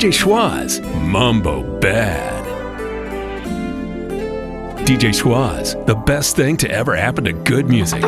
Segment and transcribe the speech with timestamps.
[0.00, 2.46] DJ Schwaz, Mambo Bad.
[4.86, 8.02] DJ Schwaz, the best thing to ever happen to good music.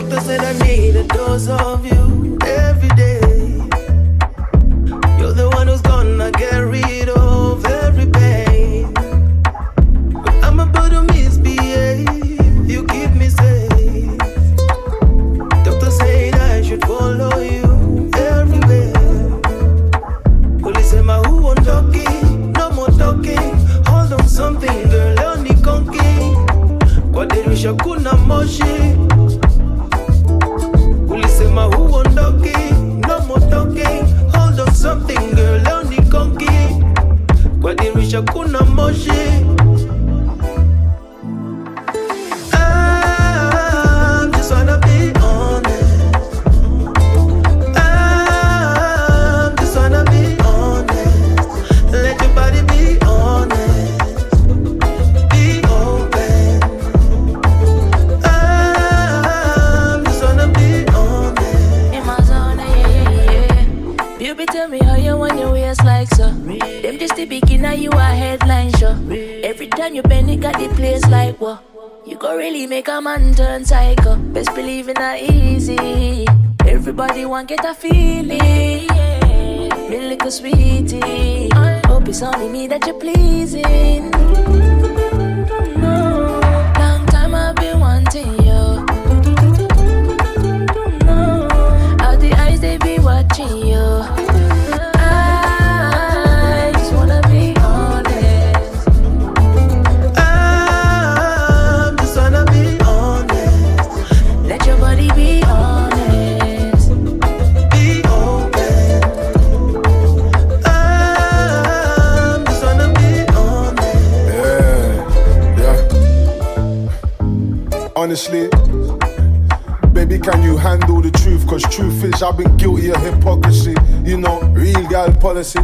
[122.23, 123.75] I've been guilty of hypocrisy.
[124.05, 125.61] You know, real gal policy.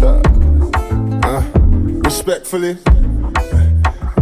[0.00, 0.22] So,
[1.22, 1.42] uh,
[2.04, 2.78] respectfully.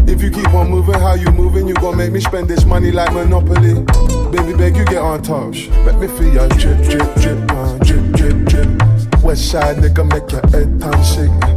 [0.08, 2.90] If you keep on moving how you moving, you gon' make me spend this money
[2.90, 3.74] like Monopoly.
[4.30, 5.68] Baby, beg you get on touch.
[5.84, 9.22] Let me feel your drip, drip, drip, uh, drip, drip, drip.
[9.22, 11.55] West side nigga, make your head time shake.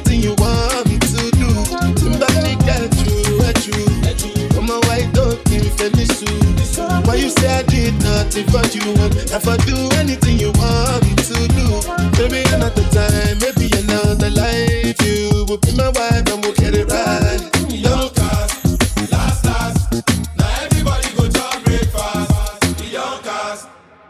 [0.00, 1.40] Anything you want me to do?
[1.40, 2.08] You,
[3.66, 4.48] you.
[4.50, 5.60] Come on, why don't you?
[7.04, 8.94] Why you say I did nothing for you
[9.34, 11.66] if I do anything you want me to do?
[12.18, 14.96] Maybe another time, maybe another life.
[15.02, 17.50] You will be my wife and we'll get it right.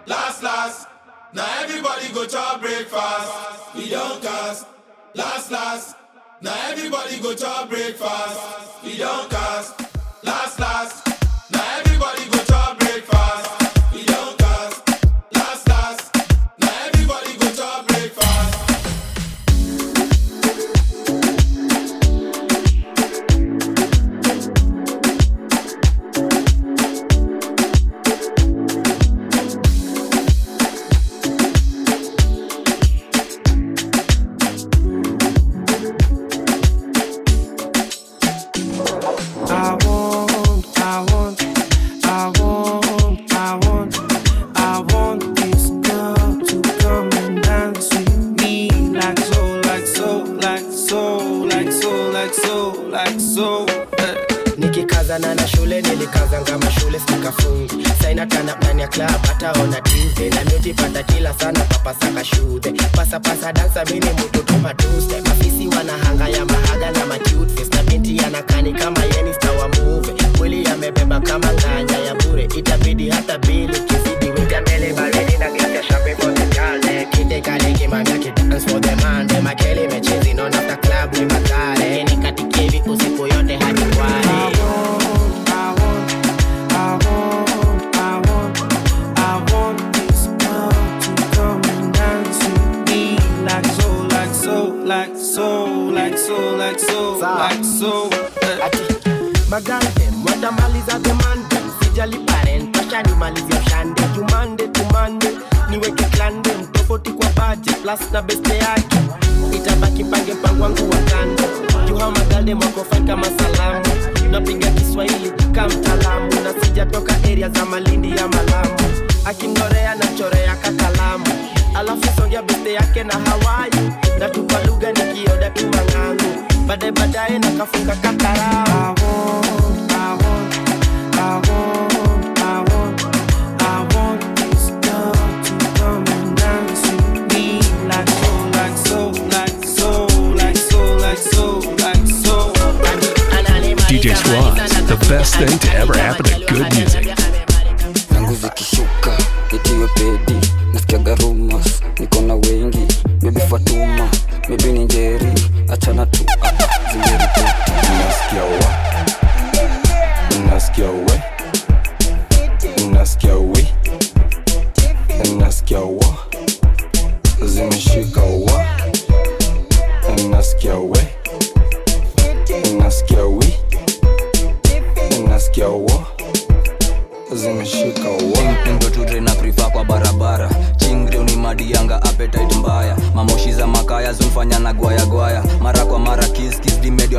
[0.06, 0.88] Last last.
[1.32, 3.74] Now everybody go to breakfast.
[3.74, 4.66] The young cast,
[5.14, 5.96] last last.
[6.40, 8.82] Now everybody go to breakfast.
[8.82, 9.80] The young cast,
[10.24, 11.09] last last.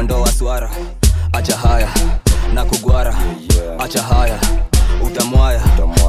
[0.01, 0.69] Dimediondoa swara.
[1.33, 1.87] Acha haya
[2.53, 3.15] na kugwara.
[3.79, 4.39] Acha haya
[5.05, 5.61] utamwaya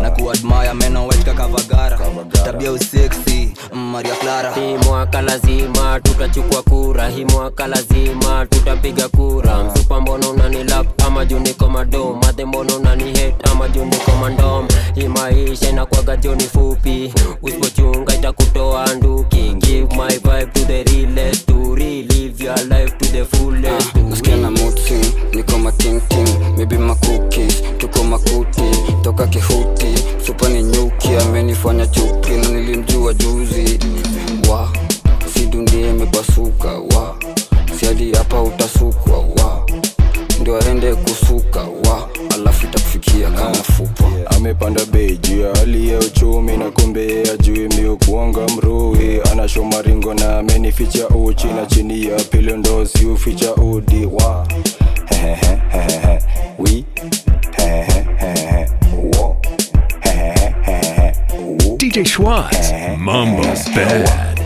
[0.02, 1.98] na kuadmaya meno wetka kavagara.
[2.44, 3.54] Tabia useksi
[3.92, 4.54] maria clara.
[4.54, 7.08] Hii mwaka lazima tutachukua kura.
[7.08, 9.64] Hii mwaka lazima tutapiga kura.
[9.64, 14.68] Msupa mbona unanilap ama juu niko madom madhe mbona unani het ama juu niko mandom
[14.94, 17.14] hii maisha inakwaga joni fupi.
[17.42, 19.54] Usipochunga itakutoa nduki.
[19.58, 21.50] Give my vibe to the realest
[23.24, 24.94] fullest nasikia na mutsi
[25.34, 28.62] niko matingting Mibi makukis tuko makuti
[29.02, 29.86] toka kihuti
[30.26, 33.78] supa ni nyuki amenifanya chuki na nilimjua juzi.
[34.50, 34.68] Wa
[35.34, 37.16] sidundie imepasuka wa
[37.80, 39.66] siadi hapa utasukwa wa
[40.40, 44.04] ndio aende kusuka wa alafu itakufikia kama fupa.
[44.36, 47.22] Amepanda bei juu ya hali ya uchumi na kumbe
[47.96, 54.46] kuonga mrui anashomaringo na amenificha uchi na chini ya pilondosi uficha udi wa
[61.78, 63.42] DJ Schwartz, Mamba
[63.74, 64.41] Bad.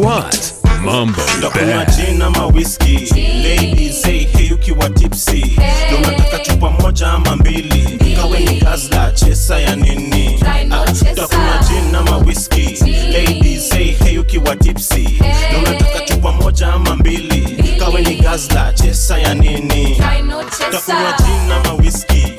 [0.00, 0.24] Wa
[0.84, 1.96] Mambo Ndakunywa Bad.
[1.96, 2.96] gin ama whisky
[3.42, 5.56] ladies hey, hey ukiwa tipsy.
[5.98, 7.98] Ndo nataka chupa moja ama mbili?
[8.16, 10.40] Kawe ni gazla chesa ya nini?
[10.46, 10.64] Ah,
[11.12, 15.08] ndakunywa gin ama whisky ladies hey, hey ukiwa tipsy.
[15.60, 17.62] Ndo nataka chupa moja ama mbili?
[17.78, 20.00] Kawe ni gazla chesa ya nini?
[20.68, 22.32] Ndakunywa gin ama whisky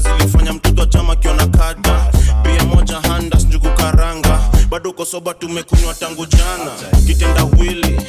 [0.00, 2.10] tabia zilifanya mtoto chama kiona kada
[2.42, 4.40] bia moja handas njugu karanga
[4.70, 6.70] bado kosoba tumekunywa tangu jana.
[7.06, 8.00] Kitenda wili.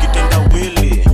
[0.00, 1.04] Kitenda wili.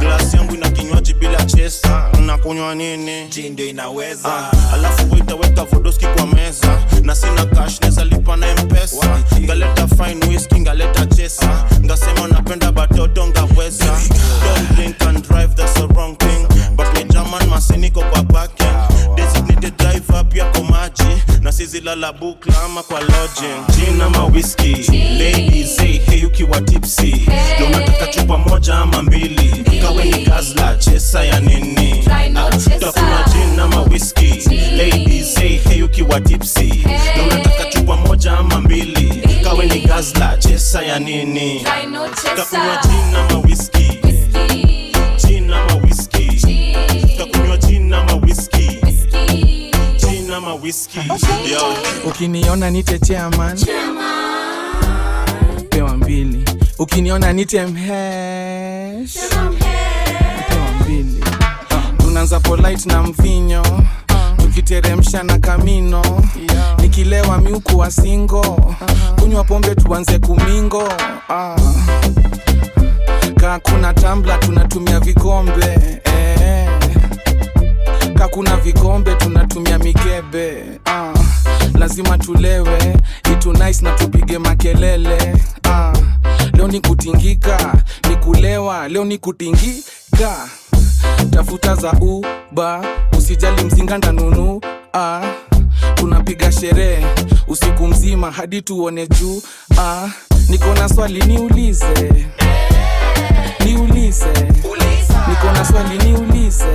[0.00, 2.08] Glasi yangu ina kinywaji bila chesa.
[2.26, 3.24] Nakunywa nini?
[3.50, 4.28] Ndio inaweza.
[4.28, 6.78] Ah, alafu itaweka vodoski kwa meza.
[7.02, 9.18] Na sina cash neza lipa na mpesa.
[9.40, 11.64] Ngaleta fine whisky ngaleta chesa.
[11.84, 16.46] Ngasema napenda batoto ngaweza don't drink and drive that's the wrong thing
[17.08, 19.14] german masiniko kwa parking.
[19.16, 21.02] Designated driver pia kwa maji.
[21.96, 23.66] Na bukla ama kwa lodging.
[23.76, 24.74] Gin ama whisky
[25.18, 27.26] ladies hey, hey ukiwa tipsy.
[27.56, 29.64] Ndo unataka chupa moja ama mbili?
[29.82, 32.04] Kawe ni gazla chesa ya nini?
[32.36, 36.84] Ah, takunywa gin ama whisky ladies hey, hey ukiwa tipsy.
[37.14, 39.22] Ndo unataka chupa moja ama mbili?
[39.44, 41.60] Kawe ni gazla chesa ya nini?
[42.36, 43.79] Takunywa gin ama whisky
[50.30, 51.00] gin ama whisky
[52.06, 53.58] ukiniona nite chairman.
[55.70, 56.44] Pewa mbili.
[56.78, 59.14] Ukiniona nite mhesh.
[60.48, 61.24] Pewa mbili.
[61.98, 63.62] Tunaanza polite na mvinyo.
[64.36, 66.02] Tukiteremsha na kamino.
[66.78, 68.74] Nikilewa miuku wa singo
[69.20, 70.88] kunywa pombe tuanze kumingo.
[71.28, 71.56] Ah.
[73.40, 76.00] kaa kuna tambla tunatumia vikombe.
[76.04, 76.69] Eh.
[78.20, 81.20] Kaa kuna vikombe tunatumia mikebe uh,
[81.78, 82.96] lazima tulewe
[83.32, 85.34] itu nice na tupige makelele
[85.68, 85.98] uh,
[86.52, 87.74] leo ni kutingika
[88.08, 90.48] ni kulewa leo ni kutingika.
[91.30, 92.84] Tafuta za uba
[93.18, 94.56] usijali mzinga ndanunu
[94.94, 95.26] uh,
[95.94, 97.06] tunapiga sherehe
[97.48, 99.36] usiku mzima hadi tuone juu
[99.70, 100.10] uh,
[100.48, 102.26] niko na swali niulize
[103.64, 104.26] niulize.
[105.28, 106.66] Niko na swali niulize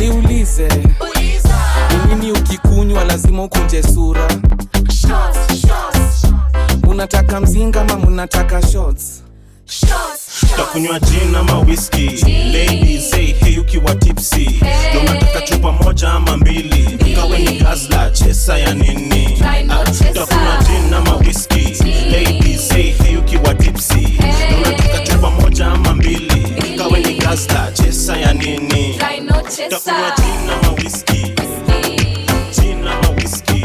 [0.00, 0.68] niulize
[2.08, 4.28] ni nini ukikunywa lazima ukunje sura?
[6.84, 9.22] Munataka mzinga ma munataka shots?
[10.56, 12.06] Takunywa jina ama whisky
[12.52, 14.60] ladies hey, hey ukiwa tipsy.
[14.90, 16.98] Ndo unataka chupa moja ama mbili?
[17.16, 19.38] Kawe ni gazla chesa ya nini?
[20.14, 23.94] Takunywa jina ama whisky ladies hey, hey ukiwa tipsy.
[24.48, 26.46] Ndo unataka chupa moja ama mbili
[26.88, 31.34] kawe ni gazla chesa ya nini takunywa gin ama whisky
[32.60, 33.60] gin ama whisky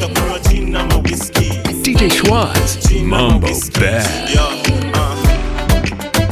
[0.00, 1.50] takunywa gin ama whisky
[1.82, 3.46] DJ Schwartz, Mambo
[3.78, 4.30] Bad.
[4.30, 4.62] yeah,
[4.94, 6.24] uh.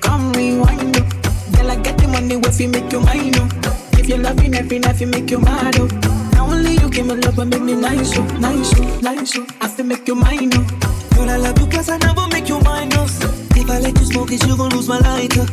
[0.00, 1.06] Come rewind up.
[1.52, 3.52] Girl, I get the money if you make you mine up.
[3.98, 6.25] If you loving every night, you make you mad up.
[6.36, 9.48] Now only you give me love and make me nice up, nice up, nice up.
[9.62, 10.68] I feel make you mine up.
[11.14, 13.18] Girl, I love you cause I never make you minus.
[13.56, 15.46] If I let you smoke it, you gon' lose my lighter.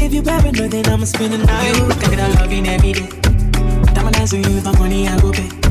[0.00, 2.00] If you paranoid, then I'ma spend the night.
[2.00, 3.08] Take it, I love you every day.
[3.92, 5.69] Diamond dance with you, if I'm money, I go pay.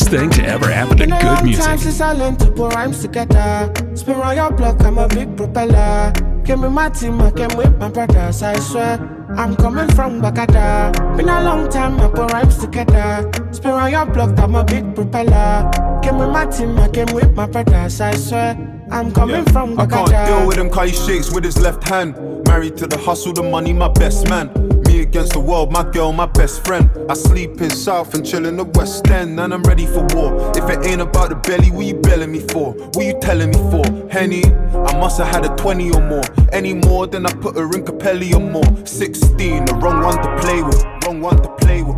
[0.00, 2.50] Best thing to ever happen to Been a good long time since I learned to
[2.50, 3.72] put rhymes together.
[3.94, 6.12] Spin around your block, I'm a big propeller.
[6.44, 8.98] Came with my team, I came with my brothers, I swear.
[9.36, 10.92] I'm coming from Bagada.
[11.16, 13.30] Been a long time, I put rhymes together.
[13.52, 15.70] Spin around your block, I'm a big propeller.
[16.02, 18.66] Came with my team, I came with my brothers, I swear.
[18.90, 22.16] I'm coming from I can't deal with him cause he shakes with his left hand.
[22.46, 24.69] Married to the hustle, the money, my best man.
[25.10, 26.88] Against the world, my girl, my best friend.
[27.08, 30.52] I sleep in South and chill in the West End, and I'm ready for war.
[30.54, 32.74] If it ain't about the belly, what you belling me for?
[32.74, 33.82] What you telling me for?
[34.08, 36.22] Henny, I must have had a 20 or more.
[36.52, 38.86] Any more than I put her in Capelli or more.
[38.86, 41.96] 16, the wrong one to play with, wrong one to play with.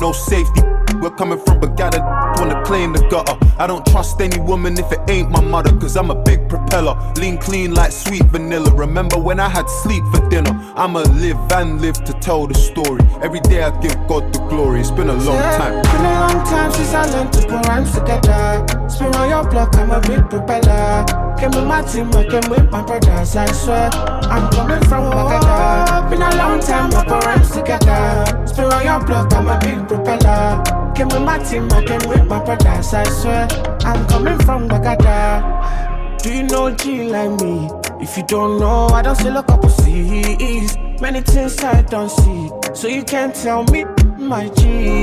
[0.00, 0.62] No safety,
[1.00, 2.00] we're coming from Bagada,
[2.38, 3.36] wanna play in the gutter.
[3.58, 6.94] I don't trust any woman if it ain't my mother, cause I'm a big propeller.
[7.16, 8.70] Lean clean like sweet vanilla.
[8.74, 10.52] Remember when I had sleep for dinner?
[10.76, 13.00] I'ma live and live to tell the story.
[13.22, 14.80] Every day I give God the glory.
[14.80, 15.82] It's been a long Yeah, time.
[15.82, 18.88] Been a long time since I learned to put rhymes together.
[18.88, 21.04] Spin on your block, I'm a big propeller.
[21.38, 23.90] Came with my team, I came with my brothers, I swear.
[23.92, 26.10] I'm coming from Bagada.
[26.10, 28.46] Been a long time, I put rhymes together.
[28.46, 30.85] Spin on your block, I'm a big propeller.
[30.96, 33.46] Came with my team, came with my brothers, I swear.
[33.84, 36.18] I'm coming from Bagada.
[36.22, 37.68] Do you know G like me?
[38.00, 40.74] If you don't know, I don't sell a couple C's.
[40.98, 43.84] Many things I don't see, so you can't tell me
[44.16, 45.02] my G.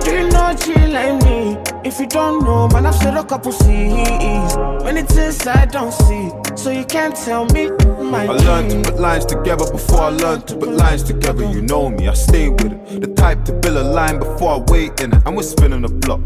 [0.00, 1.58] Do you know G like me?
[1.84, 4.56] If you don't know, man, I've said a couple C's.
[4.82, 7.68] Many things I don't see, so you can't tell me
[8.12, 11.44] I learned to put lines together before I learned to put lines together.
[11.50, 13.00] You know me, I stay with it.
[13.00, 15.88] The type to build a line before I wait in it, and we're spinning the
[15.88, 16.20] block.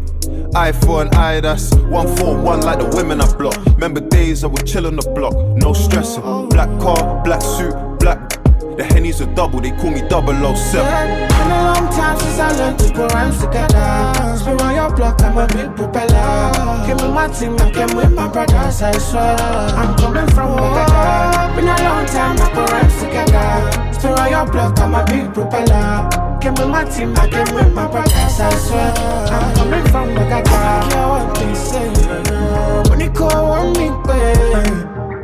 [0.55, 3.57] Eye for an eye, that's one for one, like the women I block.
[3.65, 6.49] Remember days I would chill on the block, no stressing.
[6.49, 8.44] Black car, black suit, black.
[8.75, 10.11] The hennies are double, they call me 007.
[10.11, 14.35] Yeah, been a long time since I learned to put rhymes together.
[14.35, 16.51] Spin around your block, I'm a big propeller.
[16.85, 19.37] Came with my team, I came with my brothers, I swear.
[19.79, 21.55] I'm coming from Bagada.
[21.55, 23.93] Been a long time, I put rhymes together.
[23.93, 26.09] Spin around your block, I'm a big propeller.
[26.41, 28.91] Came with my team, I came with my brothers, I swear.
[29.31, 30.51] I'm coming from Bagada.
[30.51, 32.89] I they say.
[32.89, 33.87] When you call on me.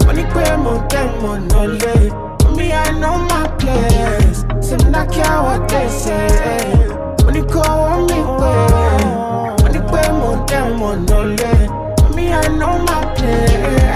[0.07, 4.39] When you pay more than money, me, I know my place.
[4.67, 6.87] Some not care what they say.
[7.25, 8.19] When you call on me.
[9.63, 13.90] When you pay more than money, me, I know my place.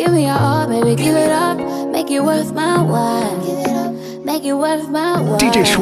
[0.00, 1.58] Give me your all, baby, give it up.
[1.92, 3.38] Make it worth my while.
[3.44, 4.24] Give it up.
[4.24, 5.38] Make it worth my while.
[5.38, 5.76] DJ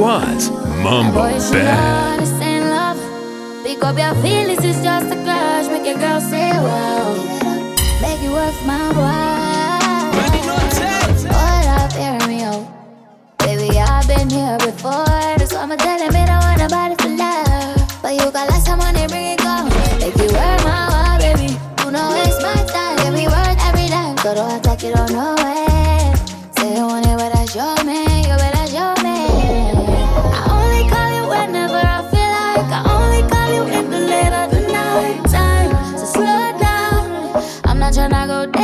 [1.15, 2.19] Boys, you Bad.
[3.63, 5.69] Pick up your feelings, it's just a clash.
[5.69, 7.15] Make your girl say wow.
[8.03, 10.13] Make it worth my while.
[11.31, 12.67] Hold up, hear me out.
[13.39, 15.07] Baby, I've been here before.
[15.39, 18.03] That's why I'm telling me I want nobody for love.
[18.03, 18.51] But you got
[28.37, 29.21] better show me.
[30.35, 32.71] I only call you whenever I feel like.
[32.71, 35.71] I only call you in the late of the night time.
[35.97, 37.43] So slow down.
[37.65, 38.58] I'm not tryna go dead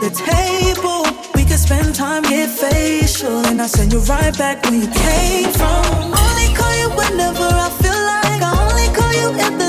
[0.00, 1.04] the table.
[1.34, 5.52] We could spend time, get facial, and I send you right back where you came
[5.52, 5.84] from.
[6.24, 8.40] Only call you whenever I feel like.
[8.42, 9.59] I only call you in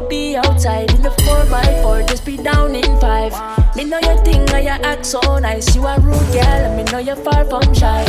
[0.00, 3.76] go be outside in the 4x4, just be down in 5.
[3.76, 5.74] Me know your thing and you act so nice.
[5.74, 8.02] You a rude girl and me know you're far from shy.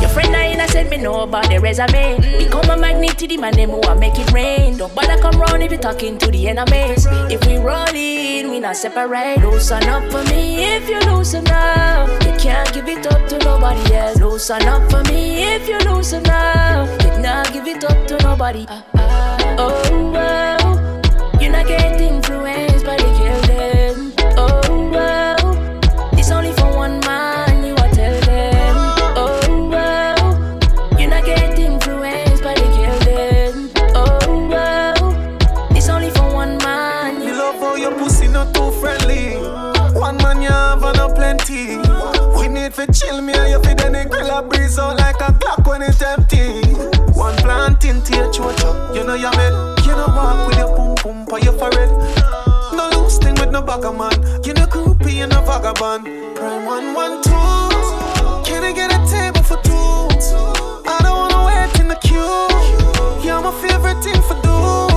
[0.00, 2.16] Your friend I said me know about the resume.
[2.38, 4.78] Become a magnet to the man, who want make it rain.
[4.78, 7.06] Don't bother come round if you talking to the enemies.
[7.30, 9.38] If we roll in, we not separate.
[9.40, 12.08] Loosen up for me if you loosen up.
[12.24, 14.18] You can't give it up to nobody else.
[14.20, 16.88] Loosen up for me if you loosen up.
[17.02, 18.66] You can't give it up to nobody.
[19.58, 20.55] Oh, well,
[21.46, 24.12] you're not getting influenced by the girl them.
[24.36, 28.74] Oh, well, it's only for one man, you are tell them.
[29.14, 33.70] Oh, well, you're not getting influenced by the girl them.
[33.94, 37.22] Oh, well, it's only for one man.
[37.22, 39.36] You love how your pussy not too friendly.
[39.96, 41.76] One man you have and a plenty.
[42.36, 45.32] We need to chill me and you then the grill a breeze out like a
[45.32, 46.65] clock when it's empty.
[47.26, 48.94] One planting to your chocho.
[48.94, 49.84] You know you made.
[49.84, 51.90] You know walk with your pum pum for your forehead.
[52.72, 54.14] No loose thing with no bugger man.
[54.44, 56.04] You know groupie, you know vagabond.
[56.36, 57.30] Prime one one two.
[58.46, 60.06] Can I get a table for two?
[60.86, 63.26] I don't wanna wait in the queue.
[63.26, 64.95] You're my favorite thing for do,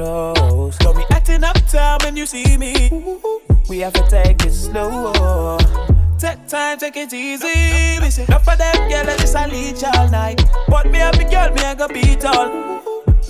[0.00, 0.78] close.
[0.78, 2.90] Got me acting up time when you see me.
[3.68, 5.58] We have to take it slow.
[6.18, 8.10] Take time, take it easy.
[8.10, 10.42] Say, enough of them, girl, I just a leech all night.
[10.68, 12.48] But me and me girl, me I go beat all.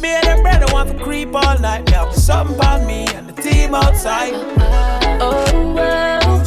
[0.01, 1.87] Me and them brother want to creep all night.
[1.87, 4.35] Me have something on me and the team outside.
[5.21, 6.40] Oh, well,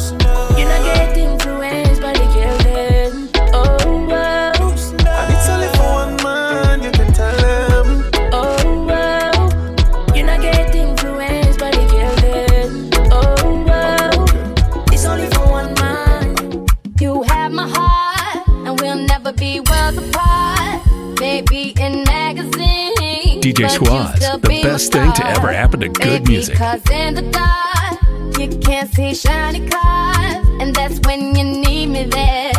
[23.54, 26.56] DJ the be best thing to ever happen to good music.
[26.56, 30.46] Cause in the dark, you can't see shiny cars.
[30.60, 32.52] And that's when you need me there.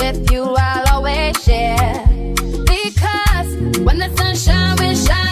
[0.00, 2.04] With you, I'll always share.
[2.36, 5.27] Because when the sun shines, we shine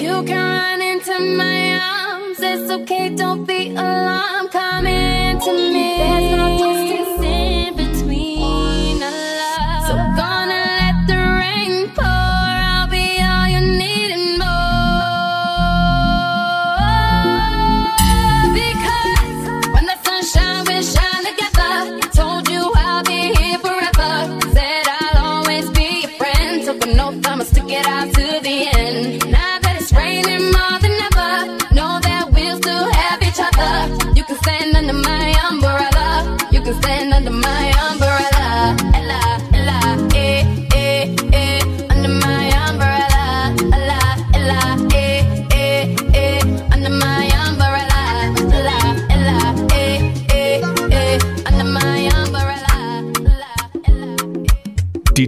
[0.00, 4.50] You can run into my arms, it's okay, don't be alarmed.
[4.50, 5.91] Come into me.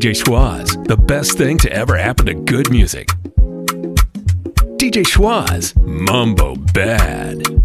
[0.05, 3.09] DJ Schwaz, the best thing to ever happen to good music.
[4.77, 7.64] DJ Schwaz, Mumbo Bad.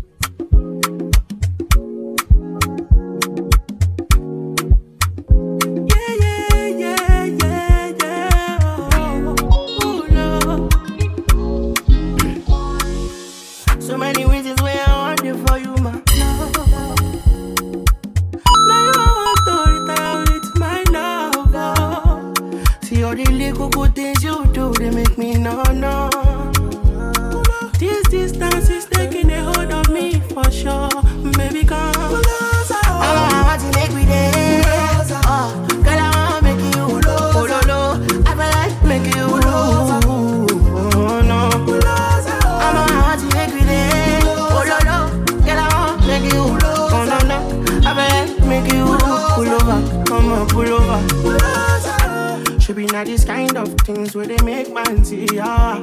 [52.99, 53.17] Over.
[53.17, 55.75] Should be not these kind of things where they make man see ya.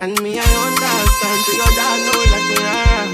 [0.00, 2.56] And me, I understand to your dad know like me.
[2.60, 3.06] ah.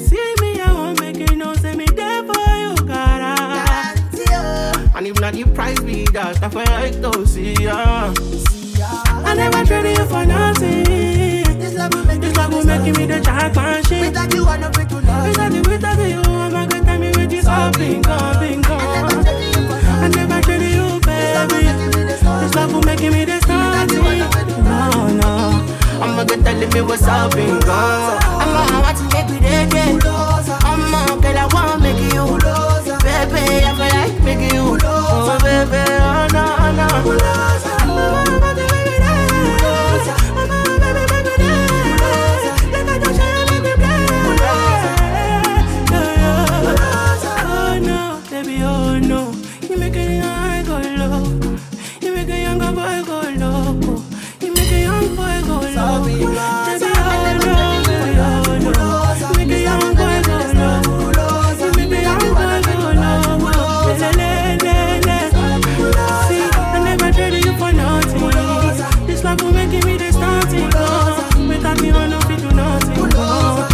[0.00, 3.36] See me, I won't make you know, say me there for you, gotta.
[4.96, 8.12] And if not, the price be that, I feel like to see ya.
[9.24, 10.84] I never traded you for nothing.
[11.58, 13.22] This love will make, this love will make me the
[13.88, 14.00] shit.
[14.00, 15.28] Without you, I know break to love.
[15.28, 19.09] Without you, without you, I'm a good time with this all bingo, bingo.
[21.48, 21.66] Baby.
[22.40, 24.18] This love will make me the starting.
[24.64, 25.76] No, no.
[26.02, 27.60] I'm a good telling me what's up, bingo.
[27.70, 29.72] I'm a want to make me dead,
[30.64, 32.24] I'm a girl, I want to make you.
[33.00, 34.78] Baby, I feel like making you.
[34.82, 36.44] Oh, baby, oh, no.
[47.52, 49.32] Oh no, baby, oh no.
[49.68, 50.59] You make a young
[52.72, 53.00] oh oh.
[53.02, 53.96] Oh.
[73.12, 73.70] Oh.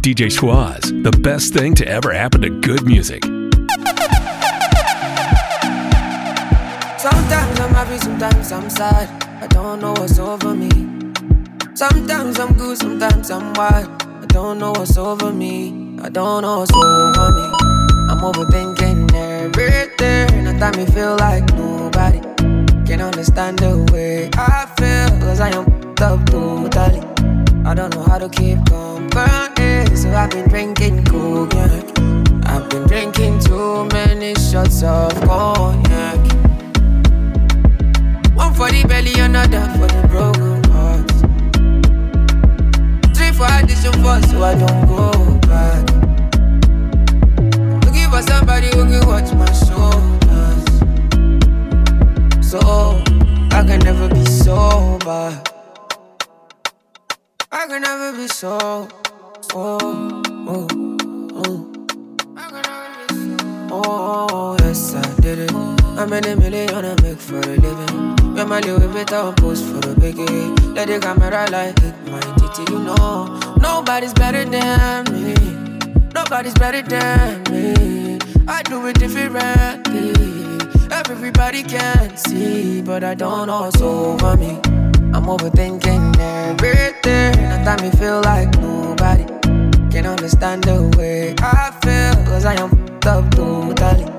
[0.00, 3.33] DJ Schwaz, the best thing to ever happen to good music.
[7.64, 9.08] I'm happy, sometimes I'm sad.
[9.42, 10.68] I don't know what's over me.
[11.72, 13.88] Sometimes I'm good, sometimes I'm wild.
[14.02, 15.98] I don't know what's over me.
[16.02, 17.46] I don't know what's over me.
[18.10, 20.46] I'm overthinking everything.
[20.46, 22.20] At time me feel like nobody
[22.84, 25.18] can understand the way I feel.
[25.20, 25.64] Cause I am
[26.02, 27.00] up totally.
[27.64, 29.96] I don't know how to keep company.
[29.96, 31.98] So I've been drinking cognac.
[32.46, 35.93] I've been drinking too many shots of cognac.
[38.74, 41.10] The belly, another for the broken heart.
[43.14, 45.82] Three for addition four, so I don't go back.
[47.84, 50.64] Looking for somebody who can watch my shoulders.
[52.44, 52.58] So
[53.52, 55.40] I can never be sober.
[57.52, 58.88] I can never be so.
[59.54, 60.66] Oh, oh,
[61.46, 61.72] oh.
[63.70, 65.83] Oh, yes, I did it.
[65.96, 68.34] In a million, I make for a living.
[68.34, 70.74] When my little bit on post for the biggie.
[70.74, 73.38] Let the camera light hit my titty, you know.
[73.60, 75.34] Nobody's better than me.
[76.12, 78.18] Nobody's better than me.
[78.48, 80.12] I do it differently.
[80.90, 84.58] Everybody can see, but I don't know what's over me.
[85.14, 87.34] I'm overthinking everything.
[87.38, 89.24] At time me feel like nobody
[89.90, 92.24] can understand the way I feel.
[92.26, 94.13] Cause I am f***ed up totally.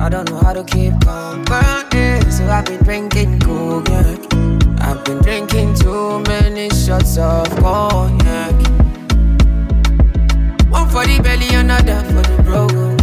[0.00, 2.30] I don't know how to keep company.
[2.30, 4.18] So I've been drinking cognac.
[4.80, 8.54] I've been drinking too many shots of cognac.
[10.70, 12.93] One for the belly, another for the broken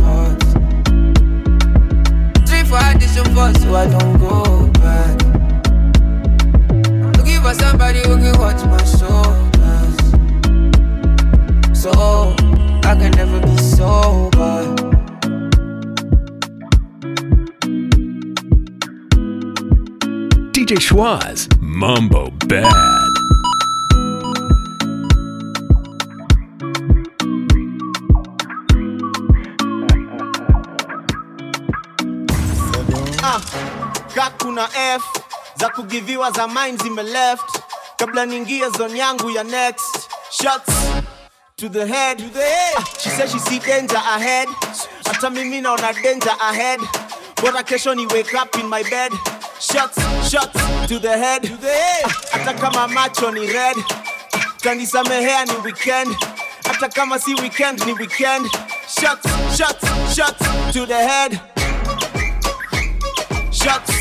[21.02, 22.64] Schwaz, Mumbo Bad.
[33.24, 33.42] Ah,
[34.38, 35.02] kuna f
[35.56, 37.60] za kugiviwa za mine zime left
[37.98, 40.74] kabla niingie zone yangu ya next shots
[41.58, 42.18] to the head.
[42.20, 42.88] To the head.
[43.00, 44.48] She said she see danger ahead.
[45.06, 46.80] Hata mimi naona danger ahead.
[47.42, 49.40] Bora kesho ni wake up in my bed.
[49.62, 49.95] Shots,
[50.30, 51.43] shots to the head.
[51.43, 52.06] To the head.
[52.32, 53.76] Hata kama macho ni red.
[54.63, 56.15] Kanisamehea ni weekend.
[56.65, 58.45] Hata kama si weekend ni weekend.
[58.88, 61.39] Shots, shots, shots to the head.
[63.52, 63.91] Shots.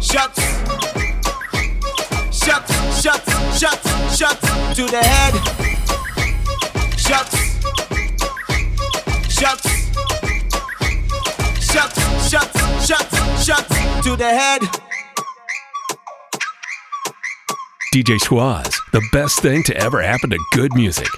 [0.00, 0.40] Shots.
[2.30, 5.34] Shots, shots, shots, shots to the head.
[6.96, 7.36] Shots.
[9.28, 9.68] Shots.
[11.60, 12.00] Shots, shots,
[13.48, 14.60] shots, shots to the head.
[17.94, 21.08] DJ Schwaz, the best thing to ever happen to good music.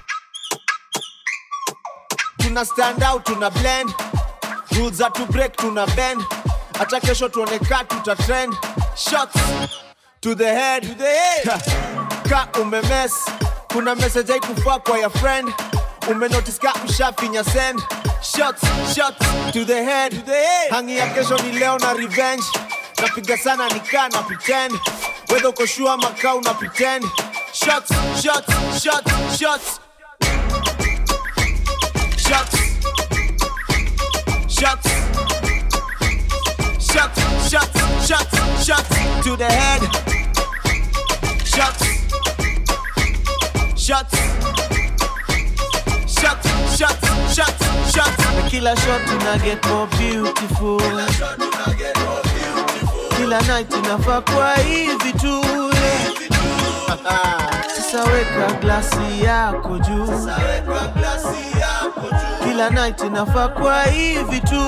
[2.39, 3.91] Tuna stand out, tuna blend.
[4.77, 6.21] Rules are to break, tuna bend.
[6.79, 8.55] Hata kesho tuone ka tuta trend.
[8.97, 9.35] Shots
[10.21, 10.85] to the head.
[10.85, 11.45] To the head.
[12.31, 13.13] Ka umemes.
[13.73, 15.49] Kuna message haikufaa kwa ya friend.
[16.11, 17.81] Umenotice ka ushafinya send.
[18.23, 18.63] Shots,
[18.95, 20.13] shots to the head.
[20.13, 20.71] To the head.
[20.71, 22.45] Hangi ya kesho ni leo na revenge.
[23.03, 24.75] Napiga sana nikaa na pretend.
[25.67, 27.05] Sure ama ka una pretend.
[27.53, 27.91] Shots,
[28.23, 29.81] shots, shots, shots.
[32.19, 32.61] Shots.
[34.49, 34.89] Shots.
[36.79, 39.83] Shots, shots, shots, shots to the head.
[41.45, 41.85] Shots.
[43.77, 44.50] Shots.
[46.81, 48.19] Shots, shots, shots, shots.
[48.37, 50.81] Na kila shot ina get more beautiful.
[53.17, 55.45] Kila night inafaa kwa hivi tu.
[57.77, 60.31] Sasa weka glasi yako juu.
[62.45, 64.63] Kila night inafaa kwa hivi tu.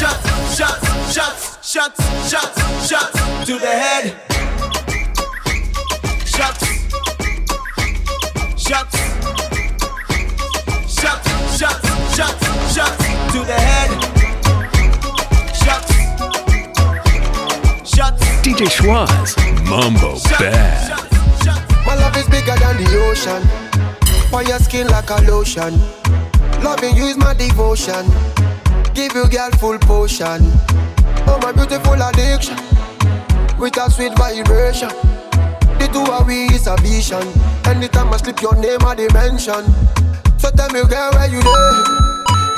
[0.00, 4.14] Shots, shots, shots, shots, shots, shots to the head.
[6.24, 6.66] Shots.
[8.56, 9.15] Shots.
[11.56, 12.98] Shots, shots, shots, shots
[13.32, 13.88] to the head.
[15.56, 15.88] Shots.
[17.88, 18.22] Shots.
[18.44, 20.92] DJ Schwaz, Mumbo Bad.
[21.86, 23.42] My love is bigger than the ocean.
[24.34, 25.80] On your skin like a lotion.
[26.62, 28.04] Loving you is my devotion.
[28.92, 30.52] Give you girl full potion.
[31.26, 32.58] Oh my beautiful addiction.
[33.58, 34.90] With a sweet vibration.
[35.78, 37.26] The two of we is a vision.
[37.64, 39.64] Anytime I slip your name, I dimension.
[40.38, 41.82] So tell me, girl, where you there?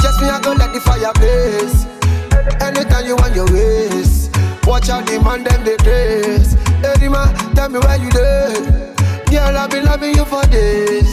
[0.03, 1.87] Just me, I go let the fire blaze.
[2.61, 4.31] Anytime you want your ways.
[4.67, 6.53] Watch out, the man, them, they trace.
[6.85, 8.95] Hey, man, tell me where you there?
[9.31, 11.09] Girl, I've been loving you for days.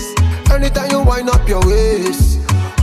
[0.51, 2.39] Anytime you wind up your waist,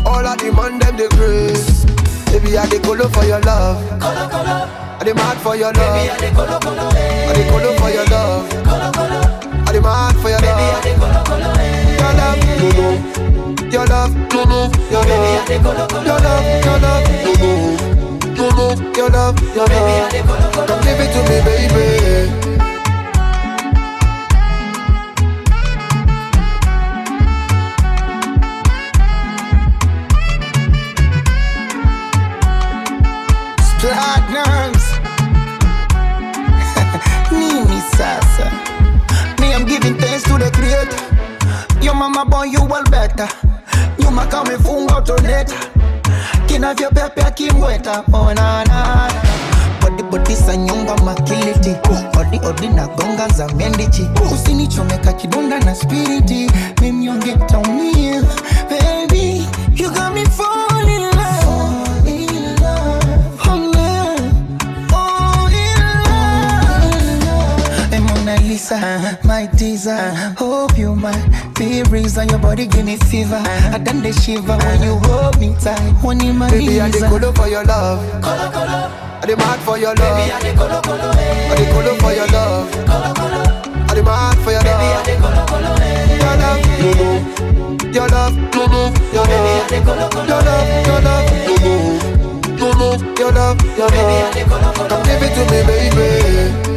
[0.06, 1.84] all the man them the grace.
[2.32, 3.76] Baby, I dey colo for your love.
[4.00, 4.68] Colo colo.
[4.98, 5.94] I dey mad for your love.
[5.94, 6.88] Baby, I dey colo colo.
[6.88, 8.48] I dey colo for your love.
[8.64, 9.51] Colo colo.
[9.74, 10.56] I mad for your love.
[10.56, 11.50] Baby, I dey colo colo.
[11.56, 11.96] Eh.
[12.00, 12.88] Your love, no no.
[13.70, 14.60] Your love, no no.
[14.90, 16.04] Your love, Baby, I dey colo colo.
[16.04, 16.62] Your love, eh.
[16.64, 17.50] your love, no no.
[18.36, 18.92] No no.
[18.96, 19.68] Your love, your love.
[19.68, 20.66] Baby, I dey colo colo.
[20.66, 20.84] Come eh.
[20.84, 21.82] give it to me, baby.
[40.72, 43.28] Creator your mama born you well better.
[43.98, 45.54] Nyuma kamefunga utoneta
[46.46, 49.10] kinavyopepea kimweta onana
[49.80, 51.76] bodibodisa nyonga makiliti
[52.20, 54.08] odi odi na gonga za mendichi.
[54.34, 56.50] Usinichomeka kidunda na spiriti.
[56.80, 58.22] Mimnyonge taumia
[58.70, 60.71] baby you got me fall
[68.52, 70.12] Mona Lisa, my teaser.
[70.36, 73.40] Hope you might be reason your body give me fever.
[73.46, 75.80] I done the shiver when you hold me tight.
[76.04, 77.98] When you my Baby, I dey colo for your love.
[78.22, 78.90] Colo colo.
[79.22, 80.16] I dey mad for your love.
[80.18, 81.10] Baby, I dey colo colo.
[81.16, 82.70] I dey colo for your love.
[82.84, 83.40] Colo colo.
[83.88, 84.80] I dey mad for your love.
[84.80, 85.72] Baby, I dey colo colo.
[86.20, 87.08] Your love, no no.
[87.92, 88.92] Your love, no no.
[89.12, 90.28] Your love, Baby, I dey colo colo.
[90.28, 91.72] Your love, your love, no no.
[92.60, 92.88] No no.
[93.16, 93.96] Your love, your love.
[93.96, 94.88] Baby, I dey colo colo.
[94.92, 96.72] Come give it to me, baby.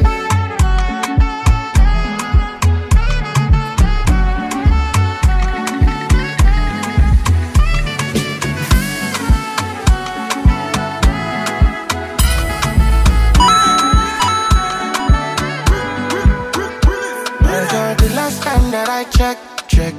[19.06, 19.94] I checked, check.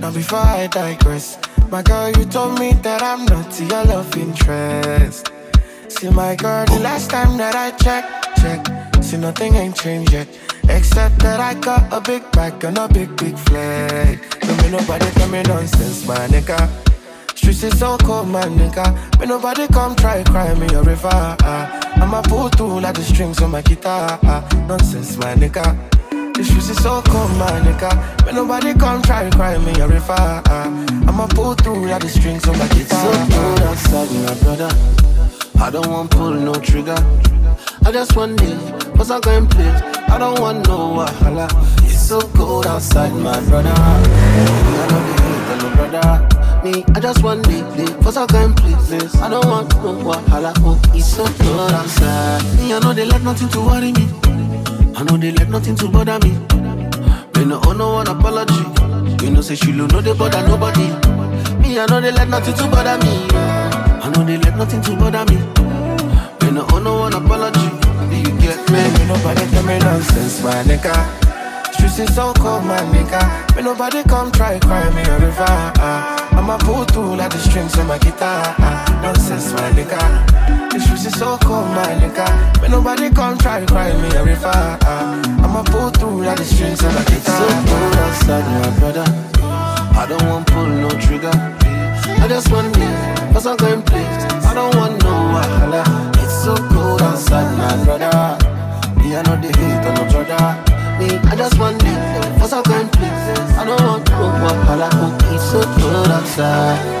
[0.00, 1.38] Now before I digress,
[1.70, 5.32] my girl, you told me that I'm not your love interest.
[5.88, 9.02] See, my girl, the last time that I checked, check.
[9.02, 10.28] See, nothing ain't changed yet.
[10.68, 14.20] Except that I got a big back and a big, big flag.
[14.42, 16.60] Don't me nobody tell me nonsense, my nigga.
[17.34, 19.18] Streets is so cold, my nigga.
[19.20, 21.08] Me nobody come try cry me a river.
[21.10, 21.92] ah.
[21.96, 24.18] I'ma pull through like the strings on my guitar.
[24.22, 24.46] ah.
[24.68, 25.64] Nonsense, my nigga.
[26.40, 27.92] The streets is so cold, my nigga.
[28.24, 30.40] Me nobody come try and cry me a river.
[31.06, 32.96] I'ma pull through like the strings on my guitar.
[32.96, 34.70] so cold outside, my brother.
[35.60, 36.96] I don't want pull no trigger.
[37.84, 39.68] I just want live, cause I'm going play.
[39.68, 41.46] I don't want no wahala.
[41.84, 43.68] It's so cold outside, my brother.
[43.68, 44.40] Me,
[44.80, 46.64] I know the hate, no brother.
[46.64, 49.14] Me, I just want live, live, cause I'm going places.
[49.16, 50.54] I don't want no wahala.
[50.60, 52.42] Oh, it's so cold outside.
[52.56, 54.08] Me, I know they let nothing to worry me.
[55.00, 56.32] I know they let nothing to bother me.
[57.34, 58.52] Me no owe no one apology.
[59.24, 60.88] You know say she know they bother nobody.
[61.58, 63.26] Me I know they let nothing to bother me.
[63.32, 65.36] I know they let nothing to bother me.
[66.44, 67.70] Me no owe no one apology.
[68.10, 68.60] Do you get?
[68.70, 71.29] Me nobody tell me nonsense, my nigga.
[71.90, 73.20] Streets is so cold, my nigga.
[73.56, 75.44] Me nobody come try cry me a river.
[75.48, 76.28] ah.
[76.38, 78.54] I'ma pull through like the strings on my guitar.
[78.58, 79.00] ah.
[79.02, 80.00] Nonsense, my nigga.
[80.80, 82.62] Streets is so cold, my nigga.
[82.62, 84.50] Me nobody come try cry me a river.
[84.54, 85.22] ah.
[85.44, 87.18] I'ma pull through like the strings on my guitar.
[87.18, 89.06] It's so cold outside, my brother.
[90.00, 91.32] I don't want pull no trigger.
[92.22, 94.24] I just want live, cause I'm going place.
[94.46, 95.82] I don't want no wahala.
[96.22, 98.38] It's so cold outside, my brother.
[99.02, 100.69] Me, I know the hate on my brother.
[101.02, 103.56] I just want cause I'm going place.
[103.56, 104.88] I don't want no wahala.
[104.92, 107.00] Oh, it's so cold outside.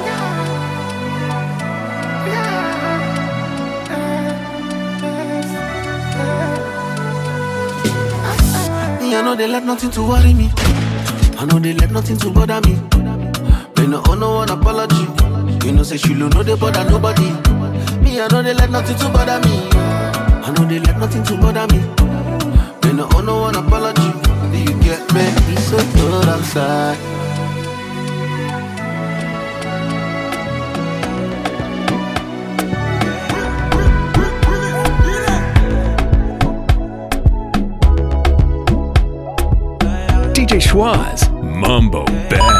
[9.00, 10.50] Me, I know they let nothing to worry me.
[11.36, 12.80] I know they let nothing to bother me.
[13.76, 15.06] Me no owe no one apology.
[15.66, 17.30] You know say she know they bother nobody.
[18.00, 19.68] Me I know they let nothing to bother me.
[19.74, 21.99] I know they let nothing to bother me.
[22.84, 24.10] Me no owe no one apology.
[24.50, 25.22] Do you get me?
[25.52, 26.98] It's so cold outside.
[40.34, 42.59] DJ Schwaz, Mumbo Bad.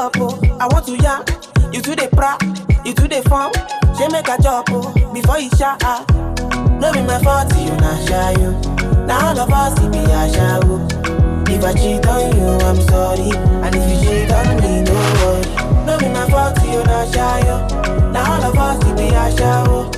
[0.00, 0.56] sup, oh.
[0.58, 1.20] I want to ya,
[1.72, 2.38] You to the pra,
[2.84, 3.52] you to the farm.
[3.96, 6.00] She make a job oh, before you shot her.
[6.00, 6.78] Ah.
[6.80, 8.50] No be my fault, you not shy you.
[9.04, 10.60] Now all of us it be a show.
[10.64, 11.52] Oh.
[11.52, 13.28] If I cheat on you, I'm sorry.
[13.64, 15.44] And if you cheat on me, no worry.
[15.84, 17.56] No be my fault, you not shy you.
[18.14, 19.64] Now all of us it be a show.
[19.68, 19.90] Oh.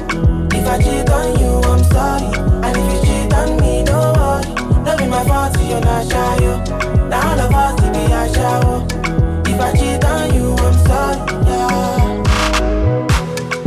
[0.50, 2.26] If I cheat on you, I'm sorry.
[2.66, 4.82] And if you cheat on me, no worry.
[4.82, 6.54] No be my fault, you not shy you.
[7.08, 8.60] Now all of us it be a show.
[8.66, 9.11] Oh.
[9.62, 11.18] I cheat on you, I'm sorry.
[11.46, 12.22] Yeah.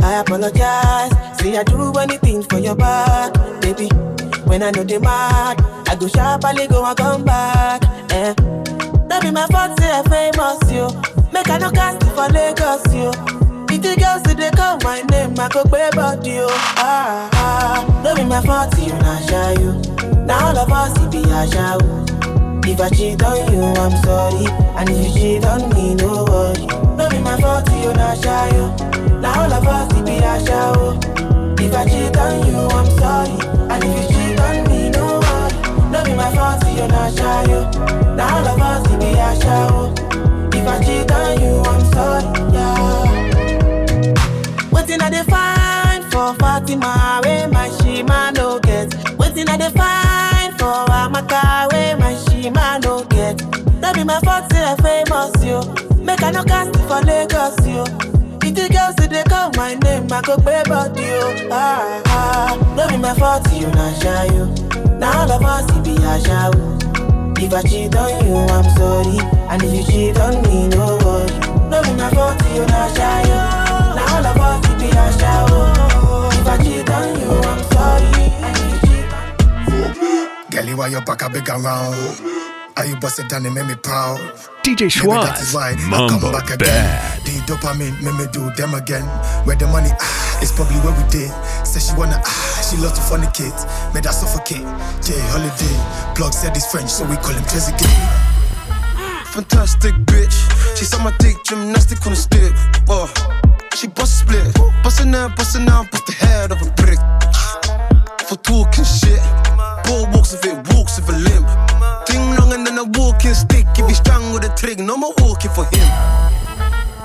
[0.02, 1.12] I apologize.
[1.40, 3.88] Say I do anything for your back, baby.
[4.44, 7.82] When I know they mad, I go sharp sharply go and come back.
[8.12, 8.34] Eh.
[9.08, 10.88] That be my fault, say I famous you.
[11.32, 13.10] Make I no cast for Lagos you.
[13.66, 16.46] Pretty girls see they call my name, I go pay about you.
[16.78, 18.02] Ah, ah.
[18.04, 19.72] That be my fault, you not shy you.
[20.26, 22.15] Now all of us it be a show.
[22.68, 24.44] If I cheat on you, I'm sorry.
[24.76, 26.66] And if you cheat on me, no worry.
[26.96, 28.66] No be my fault, you not shy you.
[29.20, 30.72] Now all of us be a show.
[30.76, 30.98] Oh.
[31.60, 33.38] If I cheat on you, I'm sorry.
[33.70, 35.54] And if you cheat on me, no worry.
[35.92, 37.60] No be my fault, you not shy you.
[38.16, 39.94] Now all of us be a show.
[40.52, 42.26] If I cheat on you, I'm sorry.
[42.52, 43.06] Yeah.
[44.72, 48.92] Waiting at the fine for Fatima, where my shima no get.
[49.18, 50.05] Waiting at the fine
[54.06, 55.58] my fault, say I famous you.
[56.02, 57.84] Make I no cast for Lagos you.
[58.38, 61.18] Pretty girls see they call my name, I go pay about you.
[61.50, 64.46] Ah, ah, no be my fault, you not shy you.
[64.98, 66.52] Now all of us be a show.
[67.38, 69.18] If I cheat on you, I'm sorry.
[69.50, 71.32] And if you cheat on me, no worry.
[71.68, 73.42] No be my fault, you not shy you.
[73.98, 76.30] Now all of us be a show.
[76.38, 78.24] If I cheat on you, I'm sorry.
[78.46, 82.35] And if you cheat on me, Girl, you are your back a big around.
[82.76, 84.20] Are you busted down and make me proud?
[84.60, 86.68] DJ Maybe that is Schwartz, why I Mambo come back again.
[86.68, 87.24] Bad.
[87.24, 89.08] The dopamine make me do them again.
[89.48, 91.32] Where the money ah, it's probably where we did.
[91.64, 93.64] Said she wanna ah, she loves to funny kids.
[93.96, 94.68] Made her suffocate.
[95.00, 95.76] Jay holiday.
[96.12, 97.88] Plug said he's French, so we call him Trezeguet.
[99.32, 100.36] Fantastic bitch.
[100.76, 102.52] She saw my dick gymnastic on a stick.
[102.92, 103.08] Oh,
[103.72, 104.54] she bust a split.
[104.84, 107.00] Bustin' out, bustin' out, bust the head of a brick.
[108.28, 109.20] For talking shit.
[109.88, 111.48] Ball walks with it, walks with a limp.
[113.26, 113.66] Walking stick.
[113.78, 115.88] If he's strong with a trig, no more walking for him.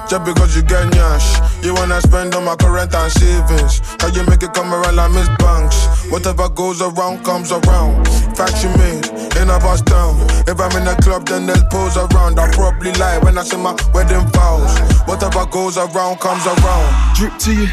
[0.09, 3.81] Just because you get nyash You wanna spend on my current and savings.
[3.99, 6.11] How you make it come around like Miss Banks?
[6.11, 8.07] Whatever goes around comes around.
[8.35, 9.05] Facts you made
[9.39, 12.39] in a bus town If I'm in a club then they'll pose around.
[12.39, 14.77] I probably lie when I say my wedding vows.
[15.07, 17.15] Whatever goes around comes around.
[17.15, 17.67] Drip to you,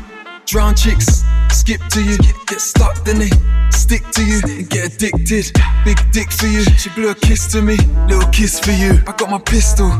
[0.49, 3.29] drown chicks, skip to you, get stuck then they
[3.71, 5.53] stick to you and get addicted.
[5.85, 7.77] Big dick for you, she blew a kiss to me,
[8.09, 8.99] little kiss for you.
[9.07, 9.93] I got my pistol,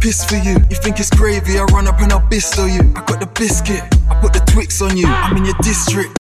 [0.00, 0.54] piss for you.
[0.70, 1.58] You think it's gravy?
[1.58, 2.92] I run up and I'll bisto you.
[2.94, 5.08] I got the biscuit, I put the Twix on you.
[5.08, 6.16] I'm in your district.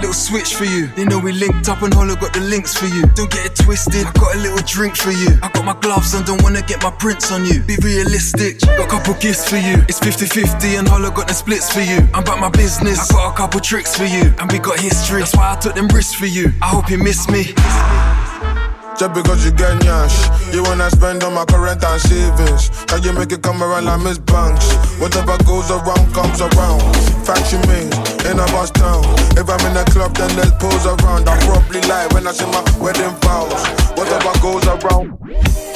[0.00, 0.86] Little switch for you.
[0.96, 3.02] They know we linked up and Hollow got the links for you.
[3.14, 4.06] Don't get it twisted.
[4.06, 5.38] I got a little drink for you.
[5.42, 7.60] I got my gloves and don't wanna get my prints on you.
[7.62, 8.60] Be realistic.
[8.60, 9.84] Got a couple gifts for you.
[9.88, 11.98] It's 50 50 and Hollow got the splits for you.
[12.14, 13.10] I'm about my business.
[13.10, 14.32] I got a couple tricks for you.
[14.38, 15.20] And we got history.
[15.20, 16.52] That's why I took them risks for you.
[16.62, 17.52] I hope you miss me.
[18.98, 23.12] Just because you get nyash You wanna spend on my current and savings How you
[23.14, 26.80] make it come around like Miss Banks Whatever goes around comes around
[27.24, 29.04] Facts you made in a bus town.
[29.38, 31.28] If I'm in a club then they'll pose around.
[31.28, 33.62] I probably lie when I say my wedding vows.
[33.96, 35.69] Whatever goes around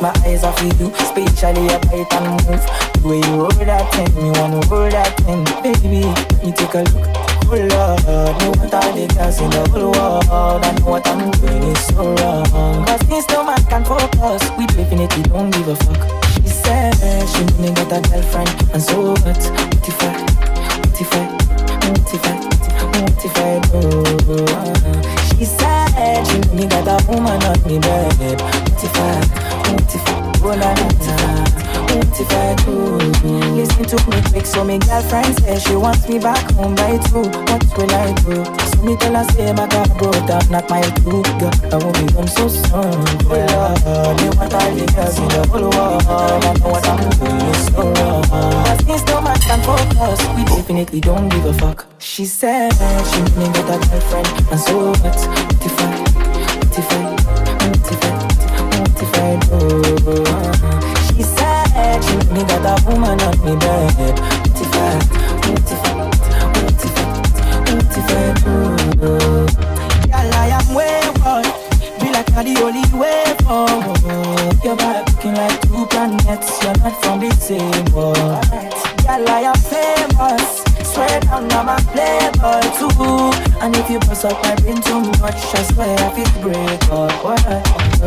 [0.00, 2.62] my eyes off of you Spatially bite and move.
[2.98, 5.44] The way you roll that thing Me wanna roll that thing.
[5.62, 7.28] Baby, let me take a look.
[7.50, 11.30] Oh Lord, me want all the girls in the whole world I know what I'm
[11.30, 12.84] doing is so wrong.
[12.86, 14.42] Cause things no man can focus.
[14.58, 16.02] We definitely don't give a fuck.
[16.34, 16.94] She said
[17.28, 19.24] she only got a girlfriend And so what?
[19.24, 20.12] What if I,
[20.84, 21.24] what if I,
[21.88, 22.57] what if I,
[23.00, 23.88] what if I do?
[25.36, 32.04] She said she only got a woman on me bed if I, oh la la
[32.04, 32.96] la What if I do?
[33.54, 37.22] Listen to me quick so me girlfriend says she wants me back home by two.
[37.26, 38.44] What will I do?
[38.70, 41.98] So me tell her say my God broke up not my two Girl, I won't
[41.98, 42.70] be done so soon.
[42.72, 46.02] Oh Lord, you want all the girls in the whole world.
[46.06, 47.82] I know what I'm doing so.
[47.82, 48.22] Wrong
[48.64, 50.20] Cause things no man can focus.
[50.36, 51.86] We definitely don't give a fuck.
[51.98, 55.02] She said she only got a girlfriend And so what?
[55.02, 56.00] What if I,
[56.58, 57.17] what if I,
[62.58, 64.18] Got a woman on me bed.
[64.18, 64.98] What if I,
[65.46, 65.94] what if I,
[67.70, 69.06] what if I, what?
[70.10, 71.46] Girl, I am way wayward.
[72.00, 74.64] Be like I'm the only way forward.
[74.64, 76.60] Your body looking like two planets.
[76.64, 78.16] You're not from the same world.
[79.06, 80.66] Girl, I am famous.
[80.92, 83.38] Swear down, I'm a playboy too.
[83.62, 87.24] And if you bust up my brain too much, I swear I feel break up.
[87.24, 87.97] What?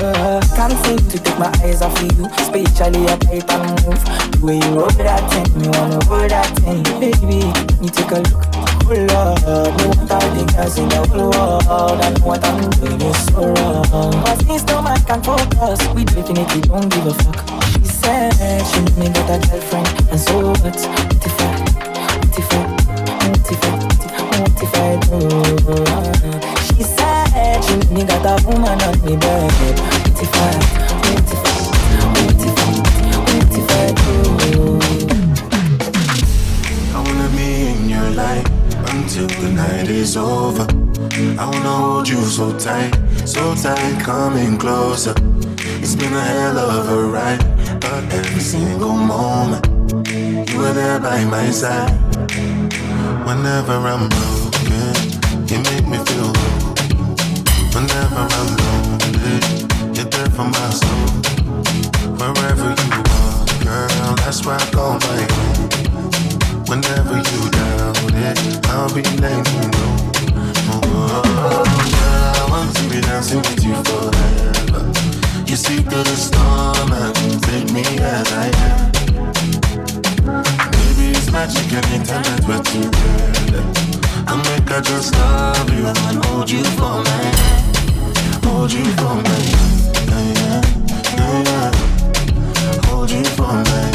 [0.62, 2.30] Can't seem to take my eyes off of you.
[2.46, 3.98] Spiritually, I type and move.
[4.30, 7.50] The way you roll that thing, me wanna hold that thing, baby.
[7.82, 8.46] You take a look.
[8.86, 13.02] Oh Lord, me want all the girls in the whole world And what I'm doing
[13.02, 17.40] is so wrong Cause things no man can focus We definitely don't give a fuck
[17.72, 18.36] She said
[18.68, 20.60] she knew me got a girlfriend And so what?
[20.60, 21.56] What if I,
[22.20, 22.68] what if I,
[23.32, 23.72] what if I,
[24.42, 26.76] what if I do?
[26.76, 30.54] She said she knew me got a woman on me bed What if I,
[31.02, 31.58] what if I,
[32.14, 32.70] what if I,
[33.26, 34.14] what if I do?
[36.94, 38.46] I wanna be in your life
[38.94, 40.68] until the night is over.
[41.40, 42.94] I wanna hold you so tight,
[43.26, 45.16] so tight, coming closer.
[45.82, 47.44] It's been a hell of a ride,
[47.82, 49.66] but every single moment
[50.52, 51.98] you were there by my side.
[53.26, 54.70] Whenever I'm broken,
[55.48, 56.76] you make me feel whole.
[57.74, 58.51] Whenever I'm
[64.46, 65.22] where I call my
[66.68, 70.12] Whenever you doubt it, I'll be letting you know.
[70.72, 71.64] Oh, girl,
[72.36, 74.84] I want to be dancing with you forever.
[75.46, 78.92] You see through the storm and take me as I am.
[80.72, 83.64] Maybe it's magic anytime that we're together.
[84.28, 88.46] I make I just love you and hold you for hand.
[88.46, 89.62] Hold you for hand.
[90.10, 90.62] Yeah,
[91.18, 91.72] yeah, yeah.
[92.88, 93.91] Hold you for my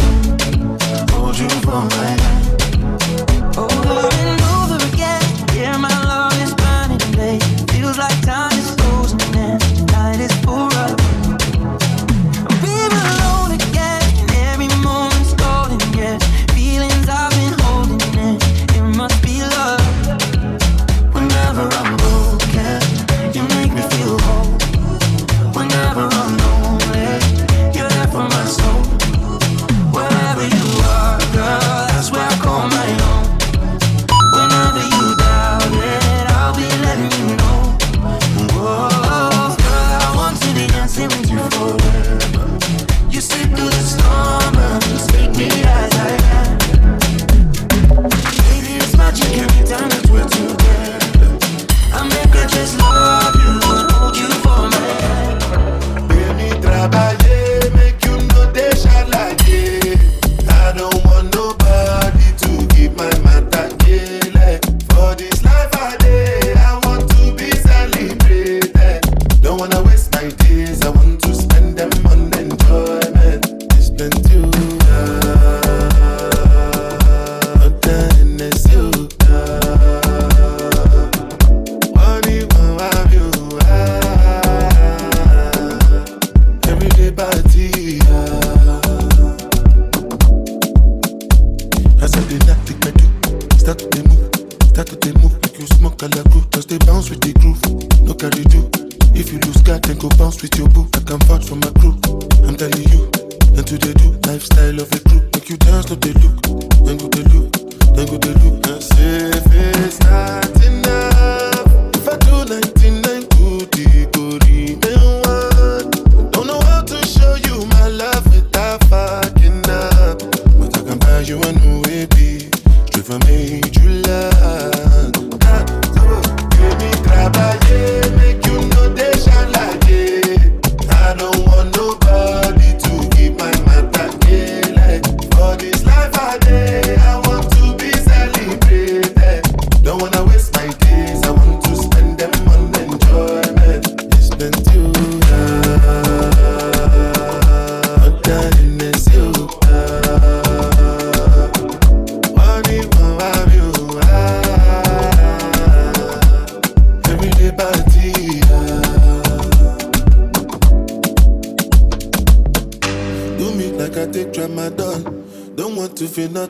[95.58, 96.42] you smoke crew.
[96.50, 97.60] Just they bounce with the groove,
[98.02, 98.68] no carry do.
[99.14, 100.88] If you lose God, then go bounce with your boo.
[100.94, 101.96] I can vouch for my crew.
[102.44, 103.08] I'm telling you,
[103.56, 105.22] and to they do lifestyle of a crew.
[105.32, 106.36] Make you dance, no they look,
[106.84, 107.52] then go they look,
[107.94, 108.66] then go they look.
[108.66, 114.85] And say it's not enough, if I do 99 good, it go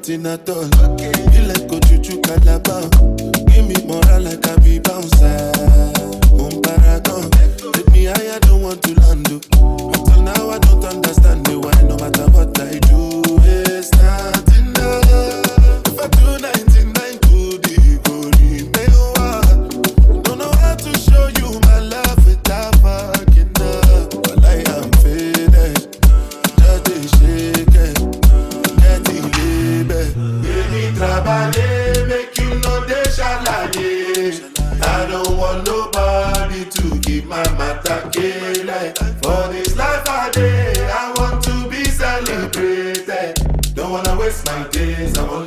[0.09, 1.06] nothing at all.
[35.47, 41.45] For nobody to give my matter care like For this life I day, I want
[41.45, 43.37] to be celebrated.
[43.77, 45.46] Don't wanna waste my days, I want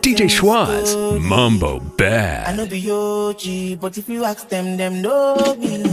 [0.00, 2.48] DJ Schwaz, Mumbo Bad.
[2.48, 5.84] I know be OG, but if you ask them, them no be.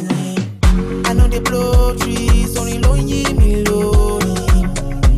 [1.06, 4.40] I know they blow trees, only lonely me lonely.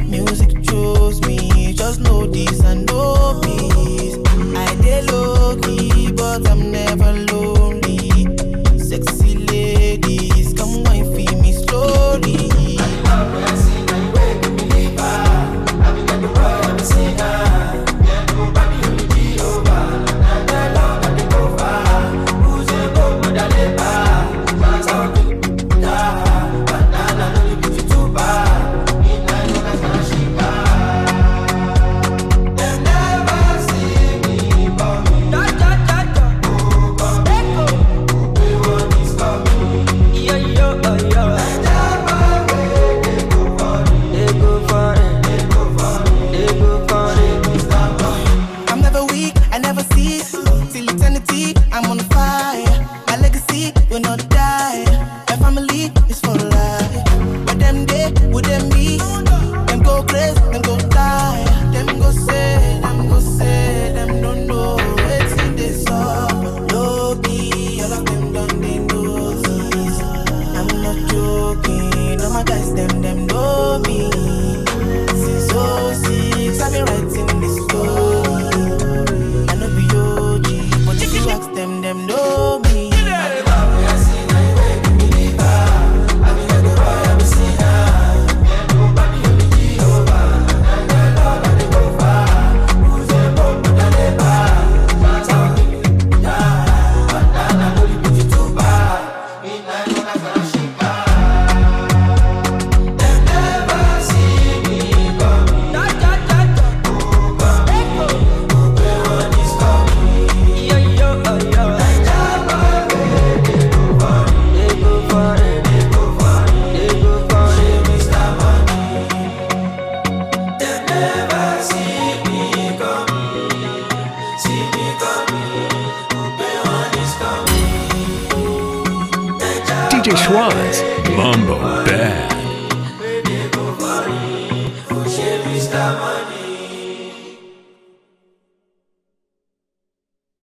[0.10, 4.18] Music chose me, just know this and know peace.
[4.56, 4.74] I
[5.12, 7.55] low key, but I'm never low.